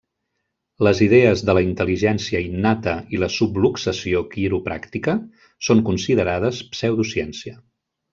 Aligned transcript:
Les 0.85 0.99
idees 1.07 1.41
de 1.49 1.53
la 1.57 1.61
intel·ligència 1.65 2.41
innata 2.45 2.93
i 3.17 3.21
la 3.23 3.29
subluxació 3.35 4.23
quiropràctica 4.35 5.15
són 5.69 5.85
considerades 5.91 6.63
pseudociència. 6.75 7.55